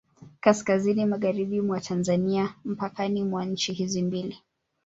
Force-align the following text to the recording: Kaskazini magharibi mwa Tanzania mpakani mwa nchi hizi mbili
Kaskazini 0.39 1.05
magharibi 1.05 1.61
mwa 1.61 1.81
Tanzania 1.81 2.55
mpakani 2.65 3.23
mwa 3.23 3.45
nchi 3.45 3.73
hizi 3.73 4.01
mbili 4.01 4.37